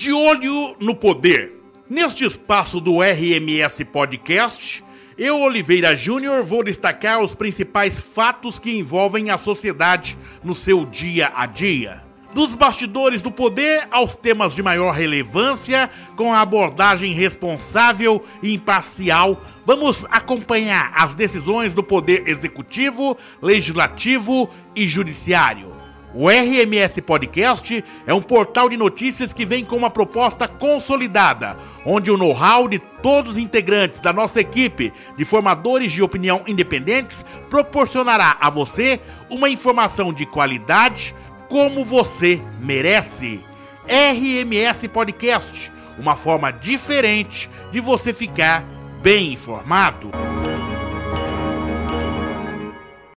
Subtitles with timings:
[0.00, 1.60] De olho no poder.
[1.86, 4.82] Neste espaço do RMS Podcast,
[5.18, 11.30] eu, Oliveira Júnior, vou destacar os principais fatos que envolvem a sociedade no seu dia
[11.34, 12.02] a dia.
[12.32, 19.38] Dos bastidores do poder aos temas de maior relevância, com a abordagem responsável e imparcial,
[19.66, 25.79] vamos acompanhar as decisões do poder executivo, legislativo e judiciário.
[26.12, 31.56] O RMS Podcast é um portal de notícias que vem com uma proposta consolidada,
[31.86, 37.24] onde o know-how de todos os integrantes da nossa equipe de formadores de opinião independentes
[37.48, 41.14] proporcionará a você uma informação de qualidade
[41.48, 43.44] como você merece.
[43.86, 48.64] RMS Podcast, uma forma diferente de você ficar
[49.00, 50.10] bem informado.